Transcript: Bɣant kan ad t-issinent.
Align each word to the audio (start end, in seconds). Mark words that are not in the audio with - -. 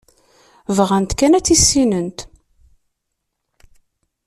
Bɣant 0.77 1.15
kan 1.19 1.35
ad 1.37 1.43
t-issinent. 1.45 2.19